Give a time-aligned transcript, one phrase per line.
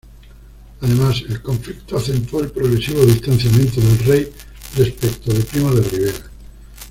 [0.81, 1.95] Además, "el conflicto...
[1.95, 4.31] acentuó el progresivo distanciamiento del rey"
[4.75, 6.31] respecto de Primo de Rivera.